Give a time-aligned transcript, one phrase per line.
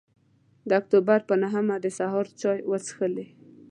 [0.67, 3.27] د اکتوبر پر نهمه د سهار چای وڅښلې.